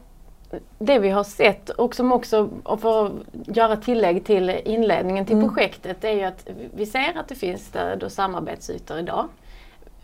det 0.80 1.00
vi 1.00 1.10
har 1.10 1.24
sett 1.24 1.70
och 1.70 1.96
som 1.96 2.12
också, 2.12 2.50
och 2.64 2.82
för 2.82 3.06
att 3.06 3.12
göra 3.58 3.78
tillägg 3.78 4.26
till 4.26 4.50
inledningen 4.50 5.26
till 5.26 5.36
Mm. 5.36 5.50
projektet, 5.50 6.04
är 6.04 6.12
ju 6.12 6.24
att 6.24 6.48
vi 6.76 6.86
ser 6.86 7.18
att 7.18 7.28
det 7.28 7.36
finns 7.36 7.66
stöd 7.66 8.04
och 8.04 8.12
samarbetsytor 8.12 9.00
idag. 9.00 9.28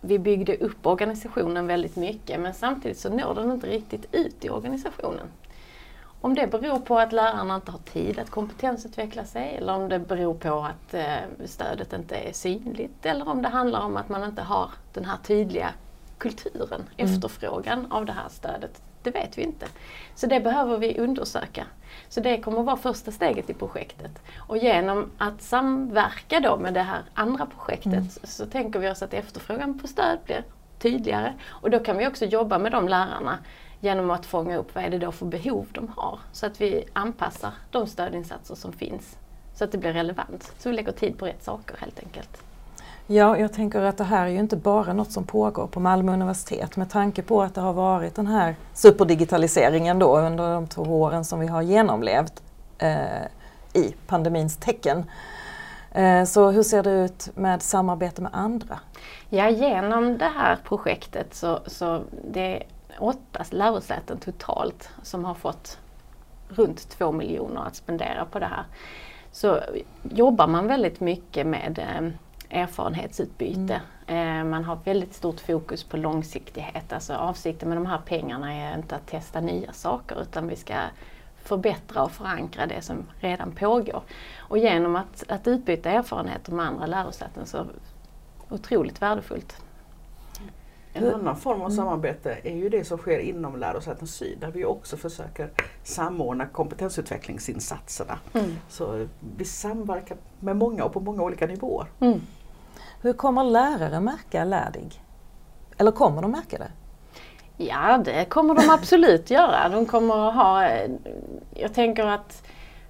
Vi 0.01 0.19
byggde 0.19 0.55
upp 0.57 0.85
organisationen 0.85 1.67
väldigt 1.67 1.95
mycket 1.95 2.39
men 2.39 2.53
samtidigt 2.53 2.97
så 2.99 3.09
når 3.09 3.35
den 3.35 3.51
inte 3.51 3.67
riktigt 3.67 4.05
ut 4.11 4.45
i 4.45 4.49
organisationen. 4.49 5.27
Om 6.21 6.35
det 6.35 6.47
beror 6.47 6.79
på 6.79 6.99
att 6.99 7.13
lärarna 7.13 7.55
inte 7.55 7.71
har 7.71 7.79
tid 7.79 8.19
att 8.19 8.29
kompetensutveckla 8.29 9.23
sig 9.25 9.55
eller 9.57 9.73
om 9.73 9.89
det 9.89 9.99
beror 9.99 10.33
på 10.33 10.59
att 10.59 10.93
eh, 10.93 11.15
stödet 11.45 11.93
inte 11.93 12.15
är 12.15 12.33
synligt 12.33 13.05
eller 13.05 13.29
om 13.29 13.41
det 13.41 13.47
handlar 13.49 13.81
om 13.81 13.97
att 13.97 14.09
man 14.09 14.23
inte 14.23 14.41
har 14.41 14.69
den 14.93 15.05
här 15.05 15.17
tydliga 15.17 15.69
kulturen, 16.17 16.83
efterfrågan 16.97 17.91
av 17.91 18.05
det 18.05 18.11
här 18.11 18.29
stödet. 18.29 18.81
Det 19.11 19.19
vet 19.19 19.37
vi 19.37 19.41
inte. 19.41 19.65
Så 20.15 20.27
det 20.27 20.39
behöver 20.39 20.77
vi 20.77 20.99
undersöka. 20.99 21.65
Så 22.09 22.19
det 22.19 22.41
kommer 22.41 22.59
att 22.59 22.65
vara 22.65 22.77
första 22.77 23.11
steget 23.11 23.49
i 23.49 23.53
projektet. 23.53 24.11
Och 24.37 24.57
genom 24.57 25.11
att 25.17 25.41
samverka 25.41 26.39
då 26.39 26.57
med 26.57 26.73
det 26.73 26.81
här 26.81 27.01
andra 27.13 27.45
projektet 27.45 27.93
mm. 27.93 28.09
så 28.23 28.45
tänker 28.45 28.79
vi 28.79 28.89
oss 28.89 29.01
att 29.01 29.13
efterfrågan 29.13 29.79
på 29.79 29.87
stöd 29.87 30.19
blir 30.25 30.43
tydligare. 30.79 31.33
Och 31.47 31.69
då 31.69 31.79
kan 31.79 31.97
vi 31.97 32.07
också 32.07 32.25
jobba 32.25 32.57
med 32.57 32.71
de 32.71 32.87
lärarna 32.87 33.37
genom 33.79 34.11
att 34.11 34.25
fånga 34.25 34.57
upp 34.57 34.75
vad 34.75 34.83
är 34.83 34.89
det 34.89 34.97
då 34.97 35.11
för 35.11 35.25
behov 35.25 35.67
de 35.71 35.87
har. 35.97 36.19
Så 36.31 36.45
att 36.45 36.61
vi 36.61 36.83
anpassar 36.93 37.51
de 37.71 37.87
stödinsatser 37.87 38.55
som 38.55 38.73
finns 38.73 39.17
så 39.53 39.63
att 39.63 39.71
det 39.71 39.77
blir 39.77 39.93
relevant. 39.93 40.53
Så 40.57 40.69
vi 40.69 40.75
lägger 40.75 40.91
tid 40.91 41.17
på 41.17 41.25
rätt 41.25 41.43
saker 41.43 41.77
helt 41.77 41.99
enkelt. 41.99 42.48
Ja, 43.11 43.37
jag 43.37 43.53
tänker 43.53 43.81
att 43.81 43.97
det 43.97 44.03
här 44.03 44.25
är 44.25 44.29
ju 44.29 44.39
inte 44.39 44.55
bara 44.55 44.93
något 44.93 45.11
som 45.11 45.23
pågår 45.23 45.67
på 45.67 45.79
Malmö 45.79 46.13
universitet 46.13 46.77
med 46.77 46.89
tanke 46.89 47.21
på 47.21 47.41
att 47.41 47.55
det 47.55 47.61
har 47.61 47.73
varit 47.73 48.15
den 48.15 48.27
här 48.27 48.55
superdigitaliseringen 48.73 49.99
då 49.99 50.17
under 50.17 50.53
de 50.53 50.67
två 50.67 50.81
åren 50.81 51.25
som 51.25 51.39
vi 51.39 51.47
har 51.47 51.61
genomlevt 51.61 52.43
eh, 52.77 53.23
i 53.73 53.95
pandemins 54.07 54.57
tecken. 54.57 55.05
Eh, 55.91 56.23
så 56.23 56.51
hur 56.51 56.63
ser 56.63 56.83
det 56.83 56.91
ut 56.91 57.29
med 57.35 57.61
samarbete 57.61 58.21
med 58.21 58.31
andra? 58.33 58.79
Ja, 59.29 59.49
genom 59.49 60.17
det 60.17 60.31
här 60.35 60.57
projektet 60.63 61.33
så, 61.33 61.59
så 61.65 62.01
det 62.31 62.57
är 62.57 62.63
åtta 62.99 63.45
lärosäten 63.49 64.17
totalt 64.17 64.89
som 65.03 65.25
har 65.25 65.33
fått 65.33 65.77
runt 66.49 66.89
två 66.89 67.11
miljoner 67.11 67.61
att 67.61 67.75
spendera 67.75 68.25
på 68.25 68.39
det 68.39 68.45
här. 68.45 68.63
Så 69.31 69.59
jobbar 70.03 70.47
man 70.47 70.67
väldigt 70.67 70.99
mycket 70.99 71.47
med 71.47 71.79
eh, 71.79 72.09
erfarenhetsutbyte. 72.49 73.81
Mm. 74.07 74.39
Eh, 74.39 74.51
man 74.51 74.63
har 74.63 74.79
väldigt 74.83 75.13
stort 75.13 75.39
fokus 75.39 75.83
på 75.83 75.97
långsiktighet. 75.97 76.93
Alltså 76.93 77.13
avsikten 77.13 77.69
med 77.69 77.77
de 77.77 77.85
här 77.85 78.01
pengarna 78.05 78.53
är 78.53 78.77
inte 78.77 78.95
att 78.95 79.07
testa 79.07 79.41
nya 79.41 79.73
saker 79.73 80.21
utan 80.21 80.47
vi 80.47 80.55
ska 80.55 80.73
förbättra 81.43 82.03
och 82.03 82.11
förankra 82.11 82.67
det 82.67 82.81
som 82.81 83.05
redan 83.19 83.51
pågår. 83.51 84.01
Och 84.37 84.57
genom 84.57 84.95
att, 84.95 85.23
att 85.27 85.47
utbyta 85.47 85.89
erfarenheter 85.89 86.51
med 86.51 86.65
andra 86.65 86.85
lärosäten 86.85 87.45
så 87.45 87.65
otroligt 88.49 89.01
värdefullt. 89.01 89.61
En 90.93 91.13
annan 91.13 91.35
form 91.35 91.61
av 91.61 91.67
mm. 91.67 91.75
samarbete 91.77 92.37
är 92.43 92.55
ju 92.55 92.69
det 92.69 92.83
som 92.83 92.97
sker 92.97 93.19
inom 93.19 93.55
Lärosäten 93.55 94.07
Syd 94.07 94.37
där 94.39 94.51
vi 94.51 94.65
också 94.65 94.97
försöker 94.97 95.49
samordna 95.83 96.45
kompetensutvecklingsinsatserna. 96.45 98.19
Mm. 98.33 98.51
Så 98.69 99.07
vi 99.37 99.45
samverkar 99.45 100.17
med 100.39 100.55
många 100.55 100.83
och 100.83 100.93
på 100.93 100.99
många 100.99 101.23
olika 101.23 101.47
nivåer. 101.47 101.87
Mm. 101.99 102.21
Hur 103.01 103.13
kommer 103.13 103.43
lärare 103.43 103.99
märka 103.99 104.43
Lärdig? 104.43 105.03
Eller 105.77 105.91
kommer 105.91 106.21
de 106.21 106.31
märka 106.31 106.57
det? 106.57 106.71
Ja, 107.57 107.97
det 107.97 108.25
kommer 108.25 108.55
de 108.55 108.69
absolut 108.69 109.29
göra. 109.31 109.69
De 109.69 109.85
kommer 109.85 110.29
att 110.29 110.35
ha, 110.35 110.69
jag 111.53 111.73
tänker 111.73 112.05
att 112.05 112.43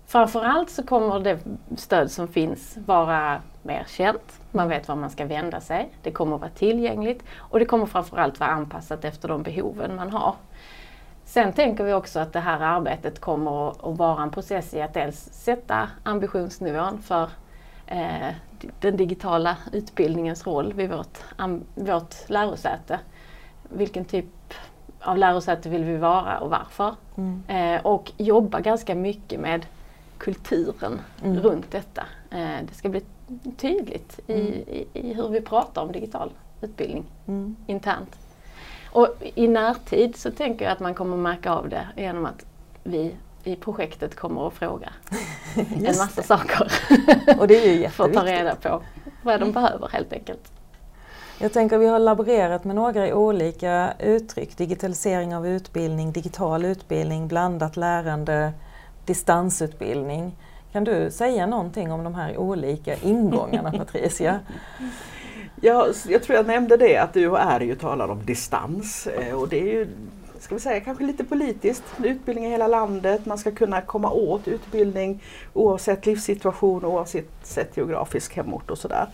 framförallt 0.08 0.69
så 0.69 0.84
kommer 0.84 1.19
det 1.19 1.39
stöd 1.77 2.12
som 2.12 2.27
finns 2.27 2.77
vara 2.86 3.41
mer 3.63 3.86
känt. 3.88 4.39
Man 4.51 4.69
vet 4.69 4.88
var 4.88 4.96
man 4.96 5.10
ska 5.10 5.25
vända 5.25 5.62
sig. 5.62 5.89
Det 6.03 6.12
kommer 6.12 6.36
att 6.36 6.41
vara 6.41 6.51
tillgängligt 6.51 7.24
och 7.38 7.60
det 7.60 7.65
kommer 7.65 7.86
framförallt 7.86 8.39
vara 8.39 8.50
anpassat 8.50 9.05
efter 9.05 9.27
de 9.27 9.43
behoven 9.43 9.96
man 9.96 10.10
har. 10.10 10.36
Sen 11.25 11.53
tänker 11.53 11.84
vi 11.84 11.93
också 11.93 12.19
att 12.19 12.34
det 12.34 12.39
här 12.39 12.60
arbetet 12.60 13.22
kommer 13.22 13.69
att 13.69 13.98
vara 13.98 14.24
en 14.24 14.31
process 14.31 14.74
i 14.74 14.81
att 14.81 14.93
dels 14.93 15.29
sätta 15.31 15.89
ambitionsnivån 16.03 17.01
för 17.01 17.29
den 18.79 18.98
digitala 18.98 19.58
utbildningens 19.74 20.48
roll 20.48 20.74
vid 20.74 20.89
vårt, 20.89 21.17
vårt 21.75 22.29
lärosäte. 22.29 23.00
Vilken 23.69 24.05
typ 24.05 24.53
av 25.01 25.17
lärosäte 25.17 25.69
vill 25.69 25.84
vi 25.84 25.98
vara 25.98 26.39
och 26.39 26.50
varför? 26.50 26.96
Mm. 27.17 27.43
Eh, 27.48 27.86
och 27.86 28.12
jobba 28.17 28.60
ganska 28.60 28.96
mycket 28.96 29.39
med 29.39 29.65
kulturen 30.17 31.01
mm. 31.24 31.39
runt 31.39 31.72
detta. 31.72 32.03
Eh, 32.31 32.65
det 32.67 32.74
ska 32.74 32.89
bli 32.89 33.01
tydligt 33.58 34.19
i, 34.27 34.34
mm. 34.34 34.53
i, 34.53 34.88
i, 34.93 35.13
hur 35.13 35.29
vi 35.29 35.41
pratar 35.41 35.81
om 35.81 35.91
digital 35.91 36.31
utbildning 36.62 37.05
mm. 37.27 37.55
internt. 37.67 38.15
Och 38.91 39.08
i 39.36 39.48
närtid 39.48 40.15
så 40.15 40.31
tänker 40.31 40.65
jag 40.65 40.72
att 40.72 40.79
man 40.79 40.93
kommer 40.93 41.17
märka 41.17 41.51
av 41.51 41.69
det 41.69 41.88
genom 41.98 42.25
att 42.25 42.46
vi 42.84 43.15
i 43.43 43.55
projektet 43.55 44.15
kommer 44.15 44.48
att 44.48 44.53
fråga 44.53 44.89
en 45.55 45.98
massa 45.98 46.24
saker. 46.24 46.72
Och 47.39 47.48
det 47.48 47.67
är 47.67 47.74
ju 47.74 47.89
För 47.89 48.05
att 48.05 48.13
ta 48.13 48.25
reda 48.25 48.55
på 48.55 48.81
vad 49.24 49.39
de 49.39 49.51
behöver 49.51 49.88
helt 49.88 50.13
enkelt. 50.13 50.51
Jag 51.41 51.53
tänker 51.53 51.75
att 51.75 51.81
vi 51.81 51.88
har 51.88 52.00
laborerat 52.00 52.63
med 52.63 52.75
några 52.75 53.15
olika 53.15 53.93
uttryck. 54.00 54.58
Digitalisering 54.58 55.36
av 55.36 55.48
utbildning, 55.48 56.12
digital 56.12 56.65
utbildning, 56.65 57.27
blandat 57.27 57.77
lärande, 57.77 58.53
distansutbildning. 59.05 60.36
Kan 60.72 60.84
du 60.84 61.12
säga 61.12 61.46
någonting 61.46 61.91
om 61.91 62.03
de 62.03 62.15
här 62.15 62.38
olika 62.38 62.96
ingångarna 62.96 63.72
Patricia? 63.77 64.39
Ja, 65.62 65.88
jag 66.08 66.24
tror 66.24 66.36
jag 66.36 66.48
nämnde 66.48 66.77
det 66.77 66.98
att 66.98 67.15
UHR 67.17 67.62
ju 67.62 67.75
talar 67.75 68.08
om 68.08 68.25
distans 68.25 69.08
eh, 69.08 69.34
och 69.34 69.50
det 69.50 69.60
är 69.60 69.65
ju 69.65 69.88
ska 70.39 70.55
vi 70.55 70.62
säga, 70.62 70.79
kanske 70.79 71.03
lite 71.03 71.24
politiskt. 71.24 71.84
Utbildning 72.03 72.46
i 72.46 72.50
hela 72.50 72.67
landet, 72.67 73.25
man 73.25 73.38
ska 73.38 73.51
kunna 73.51 73.81
komma 73.81 74.12
åt 74.12 74.48
utbildning 74.48 75.24
oavsett 75.53 76.05
livssituation, 76.05 76.86
oavsett 76.86 77.77
geografisk 77.77 78.36
hemort 78.36 78.72
och 78.72 78.77
sådär. 78.77 79.08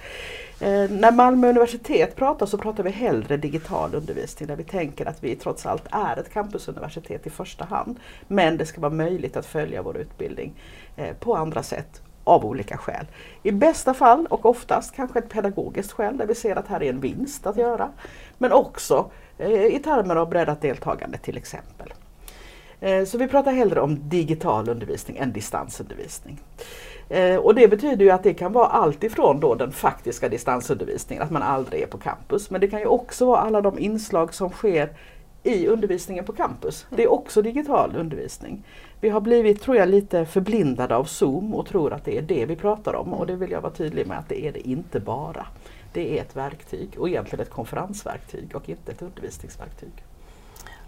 Eh, 0.59 0.89
när 0.89 1.11
Malmö 1.11 1.49
universitet 1.49 2.15
pratar 2.15 2.45
så 2.45 2.57
pratar 2.57 2.83
vi 2.83 2.89
hellre 2.89 3.37
digital 3.37 3.95
undervisning 3.95 4.47
där 4.47 4.55
vi 4.55 4.63
tänker 4.63 5.05
att 5.05 5.23
vi 5.23 5.35
trots 5.35 5.65
allt 5.65 5.83
är 5.91 6.17
ett 6.17 6.33
campusuniversitet 6.33 7.27
i 7.27 7.29
första 7.29 7.65
hand. 7.65 7.99
Men 8.27 8.57
det 8.57 8.65
ska 8.65 8.81
vara 8.81 8.93
möjligt 8.93 9.37
att 9.37 9.45
följa 9.45 9.81
vår 9.81 9.97
utbildning 9.97 10.53
eh, 10.95 11.15
på 11.19 11.35
andra 11.35 11.63
sätt 11.63 12.01
av 12.25 12.45
olika 12.45 12.77
skäl. 12.77 13.05
I 13.43 13.51
bästa 13.51 13.93
fall 13.93 14.27
och 14.29 14.45
oftast 14.45 14.95
kanske 14.95 15.19
ett 15.19 15.29
pedagogiskt 15.29 15.91
skäl 15.91 16.17
där 16.17 16.25
vi 16.25 16.35
ser 16.35 16.55
att 16.55 16.67
här 16.67 16.83
är 16.83 16.89
en 16.89 16.99
vinst 16.99 17.47
att 17.47 17.57
göra. 17.57 17.91
Men 18.37 18.51
också 18.51 19.11
eh, 19.37 19.65
i 19.65 19.79
termer 19.83 20.15
av 20.15 20.29
breddat 20.29 20.61
deltagande 20.61 21.17
till 21.17 21.37
exempel. 21.37 21.93
Eh, 22.79 23.05
så 23.05 23.17
vi 23.17 23.27
pratar 23.27 23.51
hellre 23.51 23.81
om 23.81 24.09
digital 24.09 24.69
undervisning 24.69 25.17
än 25.17 25.31
distansundervisning. 25.31 26.39
Eh, 27.09 27.35
och 27.35 27.55
det 27.55 27.67
betyder 27.67 28.05
ju 28.05 28.11
att 28.11 28.23
det 28.23 28.33
kan 28.33 28.53
vara 28.53 28.67
allt 28.67 29.03
ifrån 29.03 29.39
då 29.39 29.55
den 29.55 29.71
faktiska 29.71 30.29
distansundervisningen, 30.29 31.23
att 31.23 31.31
man 31.31 31.41
aldrig 31.41 31.81
är 31.81 31.87
på 31.87 31.97
campus. 31.97 32.49
Men 32.49 32.61
det 32.61 32.67
kan 32.67 32.79
ju 32.79 32.85
också 32.85 33.25
vara 33.25 33.39
alla 33.39 33.61
de 33.61 33.79
inslag 33.79 34.33
som 34.33 34.49
sker 34.49 34.89
i 35.43 35.67
undervisningen 35.67 36.25
på 36.25 36.33
campus. 36.33 36.85
Det 36.89 37.03
är 37.03 37.11
också 37.11 37.41
digital 37.41 37.95
undervisning. 37.95 38.63
Vi 39.05 39.09
har 39.09 39.21
blivit, 39.21 39.61
tror 39.61 39.77
jag, 39.77 39.89
lite 39.89 40.25
förblindade 40.25 40.95
av 40.95 41.03
Zoom 41.03 41.53
och 41.53 41.65
tror 41.67 41.93
att 41.93 42.05
det 42.05 42.17
är 42.17 42.21
det 42.21 42.45
vi 42.45 42.55
pratar 42.55 42.95
om 42.95 43.13
och 43.13 43.27
det 43.27 43.35
vill 43.35 43.51
jag 43.51 43.61
vara 43.61 43.73
tydlig 43.73 44.07
med 44.07 44.17
att 44.17 44.29
det 44.29 44.45
är 44.45 44.51
det 44.51 44.67
inte 44.67 44.99
bara. 44.99 45.47
Det 45.93 46.17
är 46.17 46.21
ett 46.21 46.35
verktyg 46.35 46.89
och 46.97 47.09
egentligen 47.09 47.45
ett 47.45 47.51
konferensverktyg 47.51 48.55
och 48.55 48.69
inte 48.69 48.91
ett 48.91 49.01
undervisningsverktyg. 49.01 50.03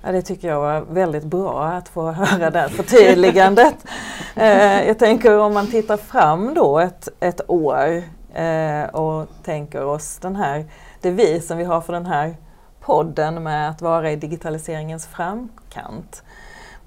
Ja, 0.01 0.11
det 0.11 0.21
tycker 0.21 0.47
jag 0.47 0.59
var 0.59 0.81
väldigt 0.81 1.23
bra 1.23 1.65
att 1.65 1.89
få 1.89 2.11
höra 2.11 2.49
det 2.49 2.69
förtydligandet. 2.69 3.75
eh, 4.35 4.87
jag 4.87 4.99
tänker 4.99 5.39
om 5.39 5.53
man 5.53 5.67
tittar 5.67 5.97
fram 5.97 6.53
då 6.53 6.79
ett, 6.79 7.09
ett 7.19 7.49
år 7.49 8.03
eh, 8.33 8.83
och 8.83 9.27
tänker 9.43 9.85
oss 9.85 10.17
den 10.17 10.35
här 10.35 10.65
devisen 11.01 11.57
vi 11.57 11.63
har 11.63 11.81
för 11.81 11.93
den 11.93 12.05
här 12.05 12.35
podden 12.79 13.43
med 13.43 13.69
att 13.69 13.81
vara 13.81 14.11
i 14.11 14.15
digitaliseringens 14.15 15.07
framkant. 15.07 16.23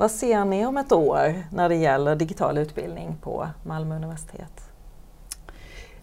Vad 0.01 0.11
ser 0.11 0.45
ni 0.45 0.67
om 0.67 0.77
ett 0.77 0.93
år 0.93 1.45
när 1.53 1.69
det 1.69 1.75
gäller 1.75 2.17
digital 2.17 2.59
utbildning 2.59 3.17
på 3.23 3.49
Malmö 3.67 3.97
universitet? 3.97 4.71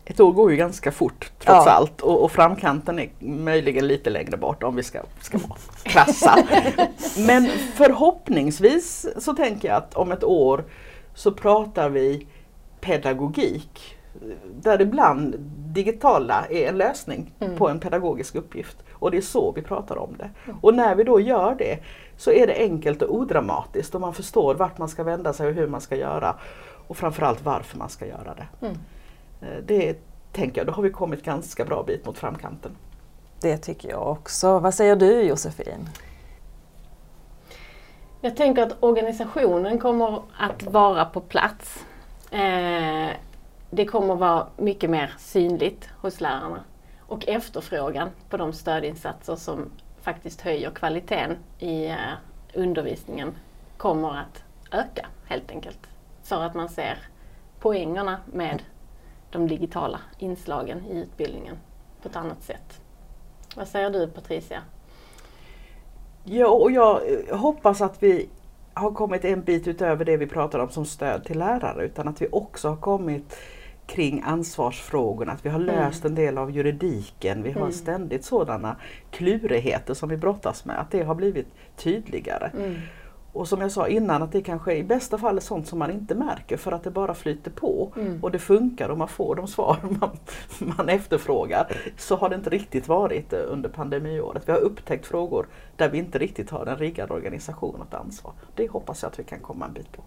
Ett 0.05 0.19
år 0.19 0.31
går 0.31 0.51
ju 0.51 0.57
ganska 0.57 0.91
fort 0.91 1.31
trots 1.39 1.65
ja. 1.65 1.71
allt 1.71 2.01
och, 2.01 2.23
och, 2.23 2.31
framkanten 2.31 2.99
är 2.99 3.09
möjligen 3.19 3.87
lite 3.87 4.09
längre 4.09 4.37
bort 4.37 4.63
om 4.63 4.75
vi 4.75 4.83
ska, 4.83 4.99
ska 5.21 5.37
vara 5.37 5.59
krassa. 5.83 6.35
Men 7.17 7.49
förhoppningsvis 7.73 9.05
så 9.17 9.33
tänker 9.33 9.67
jag 9.67 9.77
att 9.77 9.93
om 9.93 10.11
ett 10.11 10.23
år 10.23 10.65
så 11.13 11.31
pratar 11.31 11.89
vi 11.89 12.27
pedagogik 12.81 13.96
där 14.61 14.81
ibland 14.81 15.35
digitala 15.73 16.45
är 16.49 16.69
en 16.69 16.77
lösning 16.77 17.33
mm. 17.39 17.57
på 17.57 17.69
en 17.69 17.79
pedagogisk 17.79 18.35
uppgift. 18.35 18.77
Och 18.91 19.11
det 19.11 19.17
är 19.17 19.21
så 19.21 19.51
vi 19.51 19.61
pratar 19.61 19.97
om 19.97 20.15
det. 20.17 20.29
Mm. 20.45 20.57
Och 20.61 20.73
när 20.73 20.95
vi 20.95 21.03
då 21.03 21.19
gör 21.19 21.55
det 21.55 21.79
så 22.17 22.31
är 22.31 22.47
det 22.47 22.53
enkelt 22.53 23.01
och 23.01 23.15
odramatiskt 23.15 23.95
och 23.95 24.01
man 24.01 24.13
förstår 24.13 24.55
vart 24.55 24.77
man 24.77 24.89
ska 24.89 25.03
vända 25.03 25.33
sig 25.33 25.47
och 25.47 25.53
hur 25.53 25.67
man 25.67 25.81
ska 25.81 25.95
göra. 25.95 26.35
Och 26.87 26.97
framförallt 26.97 27.45
varför 27.45 27.77
man 27.77 27.89
ska 27.89 28.05
göra 28.05 28.35
det. 28.35 28.65
Mm. 28.65 28.77
Eh, 29.41 29.63
det 29.65 29.97
tänker 30.31 30.59
jag, 30.59 30.67
då 30.67 30.73
har 30.73 30.83
vi 30.83 30.89
kommit 30.89 31.23
ganska 31.23 31.65
bra 31.65 31.83
bit 31.83 32.05
mot 32.05 32.17
framkanten. 32.17 32.71
Det 33.41 33.57
tycker 33.57 33.89
jag 33.89 34.11
också. 34.11 34.59
Vad 34.59 34.73
säger 34.73 34.95
du 34.95 35.21
Josefin? 35.21 35.89
Jag 38.21 38.35
tänker 38.35 38.63
att 38.63 38.77
organisationen 38.79 39.79
kommer 39.79 40.21
att 40.37 40.63
vara 40.63 41.05
på 41.05 41.21
plats. 41.21 41.85
Eh, 42.31 43.09
det 43.69 43.85
kommer 43.85 44.15
vara 44.15 44.47
mycket 44.57 44.89
mer 44.89 45.13
synligt 45.17 45.89
hos 46.01 46.21
lärarna. 46.21 46.63
Och 46.99 47.27
efterfrågan 47.27 48.09
på 48.29 48.37
de 48.37 48.53
stödinsatser 48.53 49.35
som 49.35 49.71
faktiskt 50.01 50.41
höjer 50.41 50.71
kvaliteten 50.71 51.37
i 51.59 51.87
eh, 51.87 51.95
undervisningen 52.53 53.35
kommer 53.77 54.17
att 54.17 54.43
öka 54.71 55.07
helt 55.25 55.51
enkelt. 55.51 55.79
För 56.23 56.43
att 56.43 56.55
man 56.55 56.69
ser 56.69 56.97
poängerna 57.59 58.19
med 58.25 58.63
de 59.31 59.47
digitala 59.47 59.99
inslagen 60.19 60.85
i 60.85 60.97
utbildningen 60.97 61.55
på 62.01 62.09
ett 62.09 62.15
annat 62.15 62.43
sätt. 62.43 62.81
Vad 63.55 63.67
säger 63.67 63.89
du 63.89 64.07
Patricia? 64.07 64.61
Ja, 66.23 66.47
och 66.47 66.71
jag 66.71 67.01
eh, 67.13 67.37
hoppas 67.37 67.81
att 67.81 68.03
vi 68.03 68.29
har 68.73 68.91
kommit 68.91 69.25
en 69.25 69.41
bit 69.41 69.67
utöver 69.67 70.05
det 70.05 70.17
vi 70.17 70.27
pratar 70.27 70.59
om 70.59 70.69
som 70.69 70.85
stöd 70.85 71.23
till 71.25 71.39
lärare 71.39 71.85
utan 71.85 72.07
att 72.07 72.21
vi 72.21 72.27
också 72.31 72.69
har 72.69 72.75
kommit 72.75 73.37
kring 73.87 74.21
ansvarsfrågorna, 74.25 75.31
att 75.31 75.45
vi 75.45 75.49
har 75.49 75.59
löst 75.59 76.05
en 76.05 76.15
del 76.15 76.37
av 76.37 76.51
juridiken. 76.51 77.43
Vi 77.43 77.51
har 77.51 77.61
Mm. 77.61 77.71
ständigt 77.71 78.25
sådana 78.25 78.75
klurigheter 79.11 79.93
som 79.93 80.09
vi 80.09 80.17
brottas 80.17 80.65
med, 80.65 80.79
att 80.79 80.91
det 80.91 81.03
har 81.03 81.15
blivit 81.15 81.47
tydligare. 81.75 82.51
Mm. 82.57 82.75
Och 83.33 83.47
som 83.47 83.61
jag 83.61 83.71
sa 83.71 83.87
innan 83.87 84.23
att 84.23 84.31
det 84.31 84.41
kanske 84.41 84.75
i 84.75 84.83
bästa 84.83 85.17
fall 85.17 85.37
är 85.37 85.41
sånt 85.41 85.67
som 85.67 85.79
man 85.79 85.91
inte 85.91 86.15
märker 86.15 86.57
för 86.57 86.71
att 86.71 86.83
det 86.83 86.91
bara 86.91 87.13
flyter 87.13 87.51
på 87.51 87.91
Mm. 87.95 88.23
och 88.23 88.31
det 88.31 88.39
funkar 88.39 88.89
och 88.89 88.97
man 88.97 89.07
får 89.07 89.35
de 89.35 89.47
svar 89.47 89.77
man, 89.99 90.17
man 90.77 90.89
efterfrågar. 90.89 91.71
Så 91.97 92.15
har 92.15 92.29
det 92.29 92.35
inte 92.35 92.49
riktigt 92.49 92.87
varit 92.87 93.33
eh, 93.33 93.39
under 93.47 93.69
pandemiåret. 93.69 94.43
Vi 94.47 94.51
har 94.51 94.59
upptäckt 94.59 95.05
frågor 95.05 95.47
där 95.75 95.89
vi 95.89 95.97
inte 95.97 96.17
riktigt 96.19 96.49
har 96.49 96.65
en 96.65 96.77
riggad 96.77 97.11
organisation 97.11 97.75
och 97.81 97.87
ett 97.87 97.93
ansvar. 97.93 98.33
Det 98.55 98.67
hoppas 98.67 99.01
jag 99.03 99.09
att 99.11 99.19
vi 99.19 99.23
kan 99.23 99.39
komma 99.39 99.65
en 99.65 99.73
bit 99.73 99.91
på. 99.91 100.03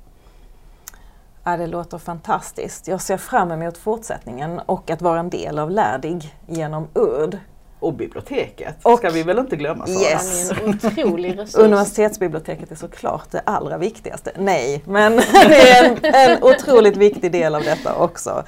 Ja, 1.44 1.56
det 1.56 1.66
låter 1.66 1.98
fantastiskt. 1.98 2.88
Jag 2.88 3.00
ser 3.00 3.16
fram 3.16 3.50
emot 3.52 3.78
fortsättningen 3.78 4.60
och 4.66 4.90
att 4.90 5.02
vara 5.02 5.20
en 5.20 5.30
del 5.30 5.58
av 5.58 5.70
Lärdig 5.70 6.34
genom 6.46 6.88
URD. 6.94 7.38
Och 7.80 7.94
biblioteket 7.94 8.74
Och- 8.82 8.98
ska 8.98 9.10
vi 9.10 9.22
väl 9.22 9.38
inte 9.38 9.56
glömma 9.56 9.86
Sara? 9.86 9.96
Yes. 10.10 10.50
Han 10.50 10.58
är 10.58 10.68
en 10.68 10.74
otrolig 10.74 11.38
resurs. 11.38 11.54
Universitetsbiblioteket 11.64 12.70
är 12.70 12.74
såklart 12.76 13.30
det 13.30 13.40
allra 13.46 13.78
viktigaste. 13.78 14.32
Nej, 14.38 14.82
men 14.86 15.16
det 15.32 15.70
är 15.70 15.84
en, 15.84 15.98
en 16.14 16.42
otroligt 16.42 16.96
viktig 16.96 17.32
del 17.32 17.54
av 17.54 17.62
detta 17.62 17.94
också. 17.94 18.42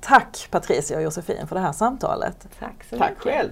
Tack 0.00 0.48
Patricia 0.50 0.96
och 0.96 1.02
Josefin 1.02 1.46
för 1.46 1.54
det 1.54 1.60
här 1.62 1.72
samtalet. 1.72 2.46
Tack 2.58 2.84
så 2.90 2.98
Tack 2.98 3.10
mycket. 3.10 3.22
själv! 3.24 3.50